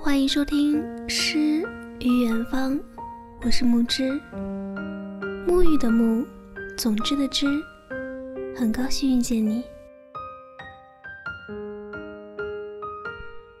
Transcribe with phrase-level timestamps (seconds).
[0.00, 1.66] 欢迎收听《诗
[1.98, 2.74] 与远方》，
[3.44, 4.12] 我是木之，
[5.44, 6.24] 沐浴的沐，
[6.76, 7.46] 总之的之，
[8.54, 9.64] 很高兴遇见你。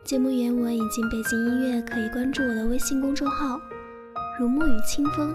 [0.04, 3.60] 节目原文以及背景音乐可以关注我的微信公众号
[4.38, 5.34] “如沐雨清风”，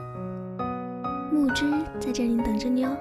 [1.34, 1.66] 木之
[2.00, 2.95] 在这里等着你哦。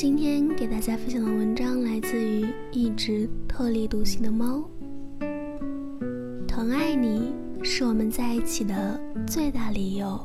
[0.00, 4.64] 今天给大家分享的文章来自于一只特立独行的猫。
[6.48, 10.18] 疼爱你是我们在一起的最大理由。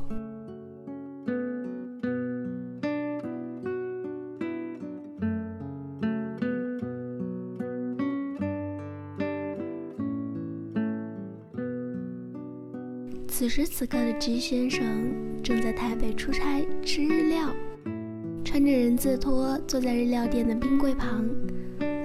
[13.28, 17.54] 此时此刻的 G 先生正在台北出差吃日料。
[18.46, 21.28] 穿着人字拖坐在日料店的冰柜旁，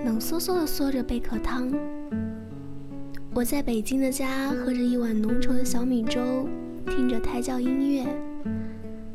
[0.03, 1.71] 冷飕飕地嗦着贝壳汤。
[3.35, 6.49] 我在北京的家喝着一碗浓稠的小米粥，
[6.87, 8.07] 听着胎教音乐，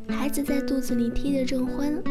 [0.07, 2.01] 孩子在肚子里踢得正欢。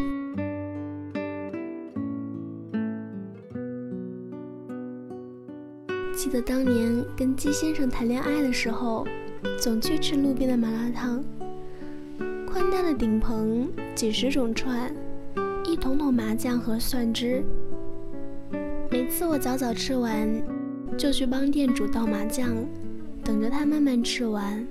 [6.15, 9.03] 记得当年跟鸡先生谈恋爱的时候，
[9.59, 11.23] 总去吃路边的麻辣烫，
[12.45, 14.93] 宽大的顶棚，几十种串。
[15.77, 17.43] 一桶桶麻酱和蒜汁，
[18.89, 20.27] 每次我早早吃完，
[20.97, 22.55] 就去帮店主倒麻酱，
[23.23, 24.67] 等着他慢慢吃完。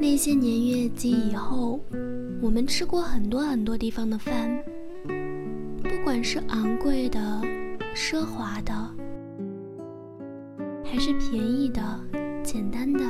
[0.00, 1.78] 那些年月及以后，
[2.40, 4.58] 我们吃过很多很多地方的饭，
[5.82, 7.20] 不管是昂贵的、
[7.94, 8.72] 奢华的，
[10.82, 11.82] 还是便宜的、
[12.42, 13.04] 简单的，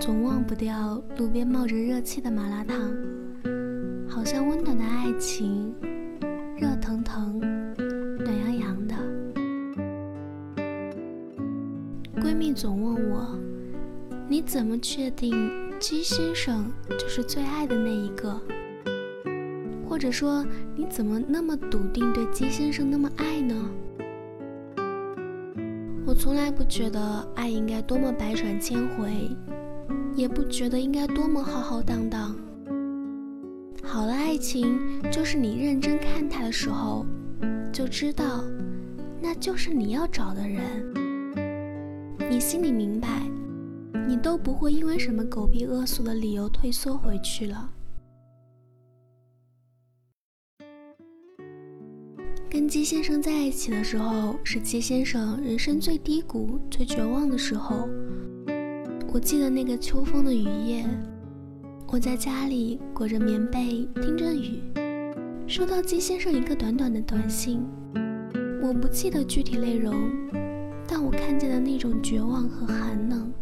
[0.00, 2.76] 总忘不掉路边冒着热气的麻辣烫。
[4.16, 5.74] 好像温暖的爱情，
[6.56, 8.94] 热腾腾、暖洋洋的。
[12.18, 13.38] 闺蜜总问我
[14.26, 18.40] ：“你怎么确定姬先生就是最爱的那一个？
[19.86, 20.42] 或者说，
[20.74, 23.54] 你怎么那么笃定对姬先生那么爱呢？”
[26.06, 29.28] 我从来不觉得爱应该多么百转千回，
[30.14, 32.34] 也不觉得应该多么浩浩荡荡。
[33.96, 34.78] 好的爱情，
[35.10, 37.06] 就是你认真看他的时候，
[37.72, 38.44] 就知道，
[39.22, 40.92] 那就是你要找的人。
[42.28, 43.22] 你心里明白，
[44.06, 47.72] 你都不会因为什么狗屁恶俗的理由退缩回去了。
[52.50, 57.88] 跟姬先生在一起的时候，是姬先生人生最低谷、最绝望的时候。
[59.10, 60.84] 我记得那个秋风的雨夜。
[61.88, 64.60] 我在家里裹着棉被，听着雨，
[65.46, 67.64] 收到季先生一个短短的短信。
[68.60, 69.94] 我不记得具体内容，
[70.86, 73.32] 但我看见了那种绝望和寒冷。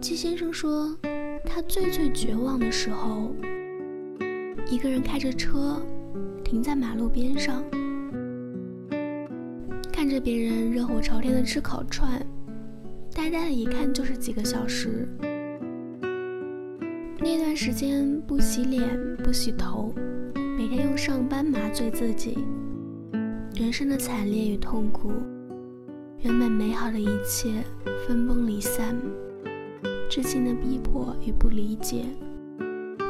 [0.00, 0.96] 季先生说，
[1.44, 3.34] 他最最绝望的时候，
[4.70, 5.82] 一个人开着车，
[6.42, 7.62] 停在马路边上，
[9.92, 12.26] 看着别人热火朝天的吃烤串，
[13.14, 15.06] 呆呆的一看就是几个小时。
[17.24, 18.86] 那段时间不洗脸
[19.24, 19.94] 不洗头，
[20.58, 22.36] 每天用上班麻醉自己。
[23.54, 25.10] 人生的惨烈与痛苦，
[26.18, 27.64] 原本美好的一切
[28.06, 28.94] 分崩离散，
[30.10, 32.04] 至亲的逼迫与不理解，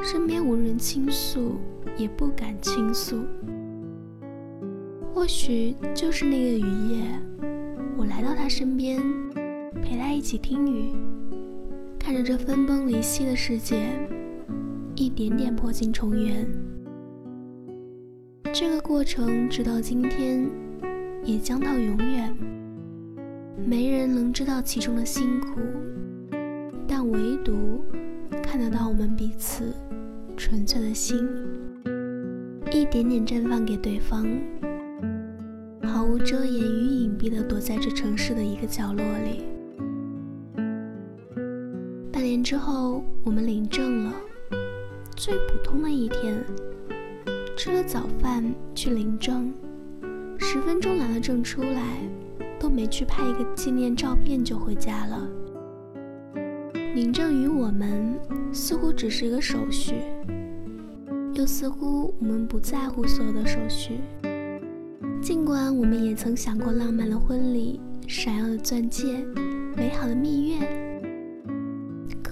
[0.01, 1.57] 身边无人倾诉，
[1.97, 3.17] 也不敢倾诉。
[5.13, 7.21] 或许就是那个雨夜，
[7.97, 9.03] 我来到他身边，
[9.83, 10.93] 陪他一起听雨。
[12.05, 13.89] 看着这分崩离析的世界，
[14.95, 16.47] 一点点破镜重圆。
[18.53, 20.47] 这个过程直到今天，
[21.25, 22.37] 也将到永远。
[23.67, 25.59] 没人能知道其中的辛苦，
[26.87, 27.83] 但唯独
[28.43, 29.73] 看得到我们彼此
[30.37, 31.27] 纯粹的心，
[32.71, 34.27] 一点点绽放给对方，
[35.83, 39.47] 毫无遮掩与隐蔽的躲在这城市的一个角落里。
[42.35, 44.13] 年之后，我们领证了。
[45.15, 46.45] 最普通的一天，
[47.57, 48.43] 吃了早饭
[48.75, 49.55] 去领证，
[50.39, 52.01] 十分钟拿了证出来，
[52.59, 55.29] 都没去拍一个纪念照片就回家了。
[56.97, 58.19] 领证于我们
[58.53, 59.95] 似乎只是一个手续，
[61.35, 64.01] 又似乎我们不在乎所有的手续。
[65.23, 69.25] 尽管我们也曾想过浪漫的婚礼、闪耀的钻戒、
[69.77, 70.91] 美好的蜜月。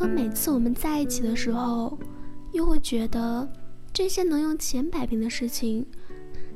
[0.03, 1.97] 可每次我们在一起的时候，
[2.51, 3.49] 又会觉得
[3.93, 5.87] 这些能用钱摆平的事情，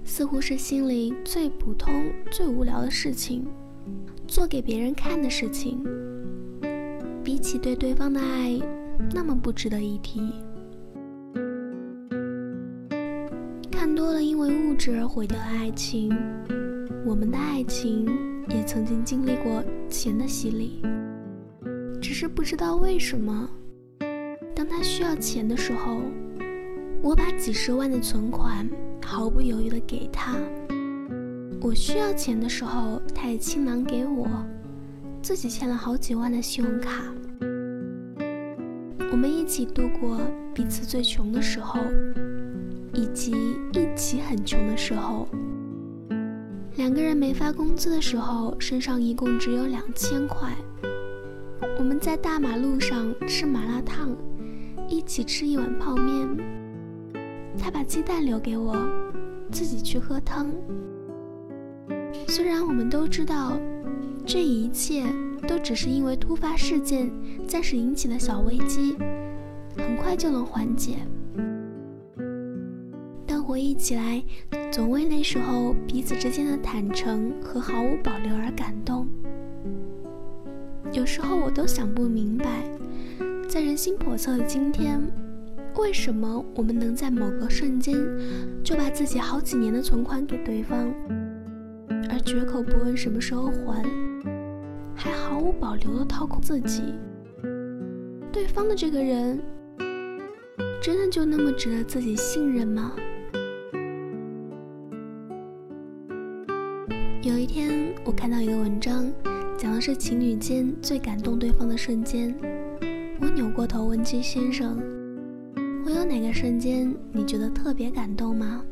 [0.02, 3.46] 似乎是心里最普通、最无聊的事情，
[4.26, 5.80] 做给别人看的事情，
[7.22, 8.58] 比起对对方的爱，
[9.14, 10.20] 那么不值得一提。
[13.70, 16.12] 看多了因为物质而毁掉的爱情，
[17.06, 18.08] 我们的爱情
[18.48, 20.82] 也曾经经历过钱的洗礼。
[22.00, 23.48] 只是不知道为什么，
[24.54, 26.00] 当他需要钱的时候，
[27.02, 28.68] 我把几十万的存款
[29.04, 30.34] 毫不犹豫的给他；
[31.60, 34.28] 我需要钱的时候，他也倾囊给我，
[35.20, 37.04] 自己欠了好几万的信用卡。
[39.10, 40.20] 我们一起度过
[40.54, 41.80] 彼此最穷的时候，
[42.92, 43.32] 以及
[43.72, 45.28] 一起很穷的时候。
[46.76, 50.54] 两个人没发工资的时候，身上一共只有两千块。
[51.78, 54.16] 我们在大马路上吃麻辣烫，
[54.88, 56.26] 一起吃一碗泡面。
[57.58, 58.74] 他把鸡蛋留给我，
[59.50, 60.50] 自己去喝汤。
[62.28, 63.58] 虽然我们都知道，
[64.24, 65.04] 这一切
[65.46, 67.10] 都只是因为突发事件
[67.46, 68.96] 暂时引起的小危机，
[69.76, 70.96] 很快就能缓解。
[73.26, 74.22] 但回忆起来，
[74.72, 78.95] 总为那时候彼此之间的坦诚和毫无保留而感动。
[80.96, 82.64] 有时候我都想不明白，
[83.46, 84.98] 在人心叵测的今天，
[85.76, 87.94] 为什么我们能在某个瞬间
[88.64, 90.90] 就把自己好几年的存款给对方，
[92.08, 93.84] 而绝口不问什么时候还，
[94.94, 96.82] 还毫无保留的掏空自己？
[98.32, 99.38] 对方的这个人，
[100.80, 102.94] 真的就那么值得自己信任吗？
[107.20, 109.04] 有一天，我看到一个文章。
[109.58, 112.34] 讲的是情侣间最感动对方的瞬间。
[113.20, 114.78] 我扭过头问季先生
[115.84, 118.62] ：“我有哪个瞬间你觉得特别感动吗？”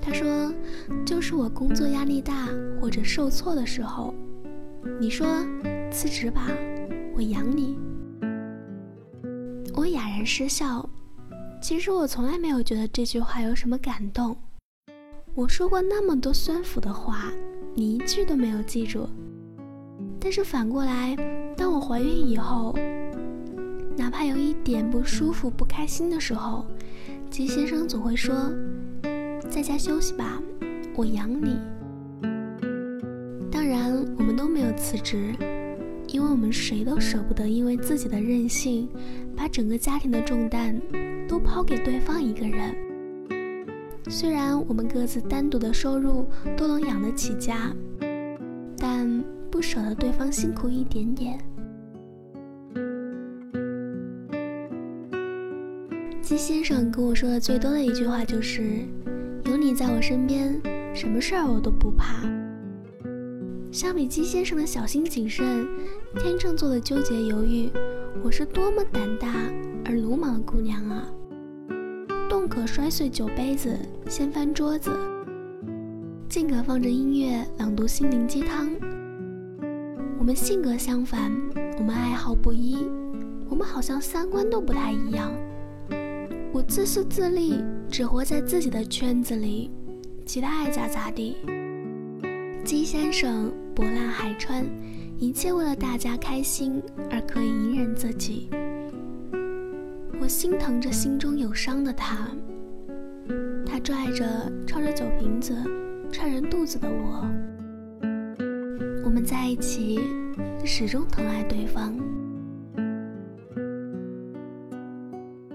[0.00, 0.50] 他说
[1.04, 2.48] ：“就是我工作压力大
[2.80, 4.14] 或者受挫的时候，
[4.98, 5.26] 你说
[5.90, 6.48] 辞职吧，
[7.14, 7.78] 我养你。”
[9.76, 10.88] 我哑然失笑。
[11.60, 14.34] 其实我从来没有觉得这句话有什么感动。
[15.34, 17.30] 我说过那么多酸腐的话，
[17.74, 19.06] 你一句都没有记住。
[20.18, 21.16] 但是反过来，
[21.56, 22.74] 当我怀孕以后，
[23.96, 26.66] 哪怕有一点不舒服、不开心的时候，
[27.30, 28.34] 吉先生总会说
[29.48, 30.42] ：“在家休息吧，
[30.96, 31.60] 我养你。”
[33.52, 35.32] 当然，我们都没有辞职，
[36.08, 38.88] 因为我们谁都舍不得因为自己的任性，
[39.36, 40.80] 把整个家庭的重担
[41.28, 42.74] 都抛给对方一个人。
[44.08, 46.26] 虽然我们各自单独的收入
[46.56, 47.72] 都能养得起家，
[48.76, 49.35] 但。
[49.56, 51.38] 不舍得对方辛苦一点点。
[56.20, 58.62] 鸡先生跟我说的最多的一句话就是
[59.48, 60.60] ：“有你在我身边，
[60.94, 62.20] 什么事儿我都不怕。”
[63.72, 65.66] 相比鸡先生的小心谨慎、
[66.16, 67.70] 天秤座的纠结犹豫，
[68.22, 69.50] 我是多么胆大
[69.86, 71.08] 而鲁莽的姑娘啊！
[72.28, 73.74] 动可摔碎酒杯子，
[74.06, 74.90] 掀翻桌子；
[76.28, 78.68] 静可放着音乐朗读心灵鸡汤。
[80.26, 81.30] 我们性格相反，
[81.78, 82.78] 我们爱好不一，
[83.48, 85.30] 我们好像三观都不太一样。
[86.52, 89.70] 我自私自利，只活在自己的圈子里，
[90.24, 91.36] 其他爱咋咋地。
[92.64, 94.66] 鸡先生博览海川，
[95.16, 98.48] 一切为了大家开心而可以隐忍自己。
[100.20, 102.26] 我心疼着心中有伤的他，
[103.64, 105.54] 他拽着抄着酒瓶子
[106.10, 107.24] 踹人肚子的我。
[109.06, 110.00] 我们在一起，
[110.64, 111.96] 始终疼爱对方。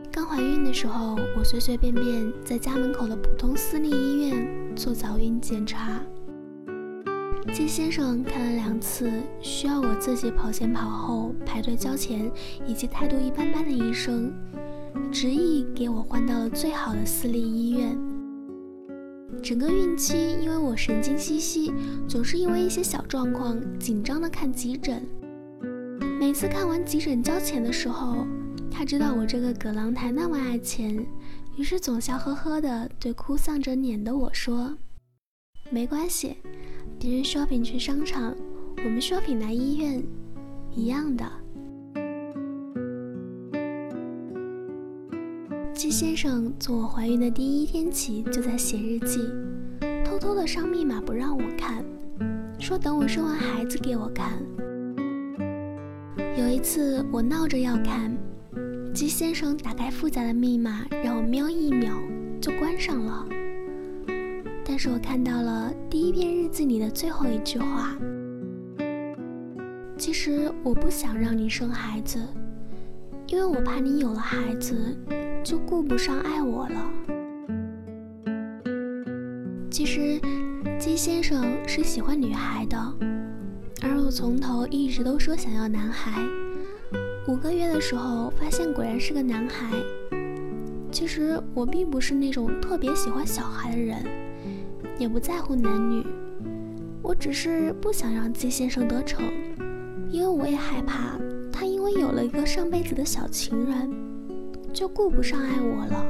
[0.09, 5.99] 刚怀孕的时候，我随随便便在家门口的普通私立医院做早孕检查。
[7.51, 12.31] 金先生看了两次需要我自己跑前跑后排队交钱
[12.65, 14.31] 以及态度一般般的医生，
[15.11, 18.10] 执意给我换到了最好的私立医院。
[19.43, 21.73] 整个孕期，因为我神经兮兮，
[22.07, 25.03] 总是因为一些小状况紧张的看急诊。
[26.19, 28.25] 每次看完急诊交钱的时候，
[28.69, 31.03] 他知道我这个葛朗台那么爱钱，
[31.57, 34.77] 于是总笑呵呵的对哭丧着脸的我说
[35.71, 36.37] ：“没关系，
[36.99, 38.35] 别人 shopping 去商场，
[38.77, 40.03] 我们 shopping 来医院，
[40.75, 41.25] 一样的。”
[45.81, 49.27] 季先生从我怀孕的第一天起就在写日记，
[50.05, 51.83] 偷偷的上密码不让我看，
[52.59, 54.33] 说等我生完孩子给我看。
[56.37, 58.15] 有一次我闹着要看，
[58.93, 61.97] 鸡先生打开复杂的密码，让我瞄一秒
[62.39, 63.27] 就关上了。
[64.63, 67.97] 但是我看到了第一篇日记里的最后一句话。
[69.97, 72.19] 其实我不想让你生孩子，
[73.25, 74.95] 因为我怕你有了孩子
[75.43, 76.91] 就顾不上爱我了。
[79.69, 80.19] 其实
[80.79, 82.77] 鸡先生是喜欢女孩的，
[83.81, 86.21] 而我从头一直都说想要男孩。
[87.27, 89.71] 五个月的时候发现果然是个男孩。
[90.91, 94.03] 其实我并不是那种特别喜欢小孩的人，
[94.97, 96.05] 也不在乎男女，
[97.01, 99.23] 我只是不想让鸡先生得逞。
[100.09, 101.17] 因为我也害怕
[101.49, 103.89] 他因为有了一个上辈子的小情人，
[104.81, 106.03] 就顾不上爱我了。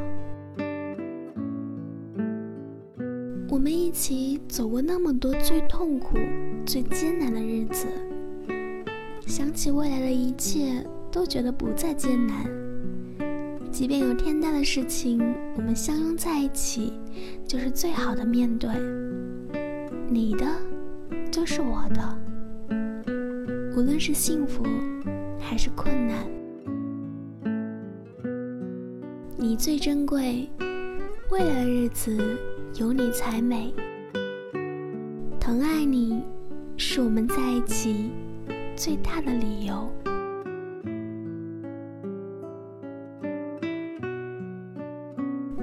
[3.50, 6.18] 我们一起走过那么多最痛苦、
[6.66, 7.86] 最艰难的日子，
[9.28, 12.46] 想起未来的一切，都觉得不再艰难。
[13.70, 15.20] 即便有天大的事情，
[15.58, 16.94] 我们相拥在一起，
[17.46, 18.70] 就是最好的面对。
[20.10, 20.46] 你的，
[21.30, 22.18] 就是我的。
[23.75, 24.63] 无论是幸福
[25.38, 26.16] 还是困难，
[29.62, 30.50] 最珍贵。
[31.30, 32.18] 未来的日子
[32.80, 33.72] 有你才美。
[35.39, 36.24] 疼爱你，
[36.77, 38.10] 是我们在一起
[38.75, 39.88] 最大的理由。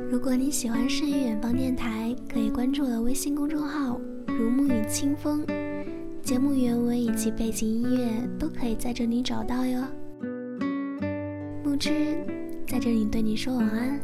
[0.09, 5.45] 如果你喜欢《深远方电台》，可以关注我的微信公众号“如沐雨清风”。
[6.23, 9.83] 节目原文以及背景音乐都可以在这里找到哟。
[11.65, 12.08] 木之
[12.79, 14.01] 在这里对你说晚安，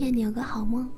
[0.00, 0.90] 愿你有个好梦。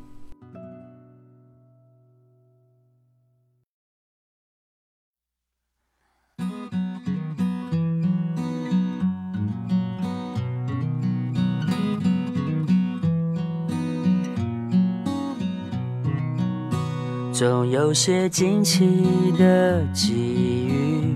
[17.30, 19.04] 总有些惊奇
[19.38, 21.14] 的际遇，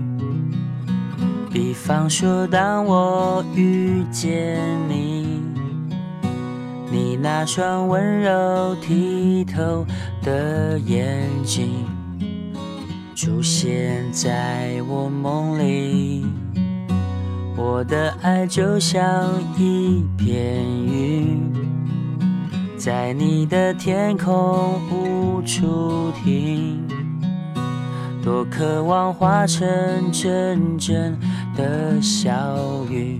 [1.51, 5.18] 比方说当我遇见你，
[7.09, 9.83] 你那双温柔剔透
[10.21, 11.83] 的眼睛
[13.15, 16.23] 出现在我梦里，
[17.57, 21.51] 我的爱就像一片云。
[22.77, 26.87] 在你的天空无处停，
[28.23, 29.67] 多渴望化成
[30.11, 31.19] 阵阵
[31.57, 33.19] 的小雨，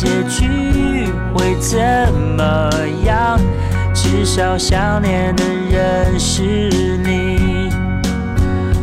[0.00, 1.78] 结局会怎
[2.38, 2.70] 么
[3.04, 3.38] 样，
[3.92, 7.68] 至少想念的人是你。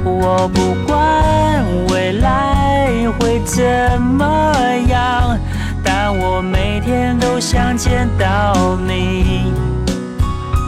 [0.06, 4.54] 我不管未来会怎么
[4.90, 5.36] 样，
[5.84, 9.52] 但我每天都想见到你。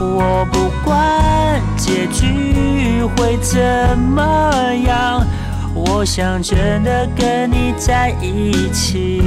[0.02, 3.06] 我不管结局。
[3.18, 5.26] 会怎么样？
[5.74, 9.22] 我想真的跟你在一起。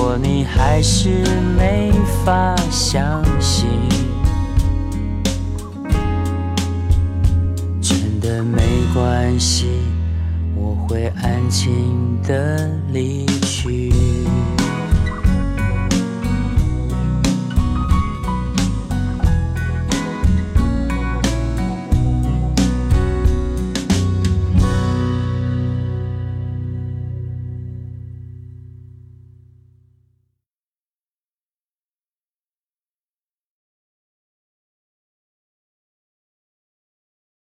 [0.00, 1.10] 如果你还是
[1.58, 1.92] 没
[2.24, 3.68] 法相信，
[7.82, 8.62] 真的没
[8.94, 9.66] 关系，
[10.56, 13.92] 我会安静的离去。